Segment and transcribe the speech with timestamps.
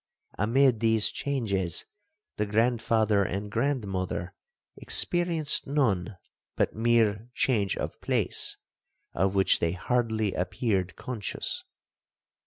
[0.39, 1.85] Amid these changes,
[2.37, 4.33] the grandfather and grandmother
[4.75, 6.17] experienced none
[6.55, 8.57] but mere change of place,
[9.13, 11.63] of which they hardly appeared conscious.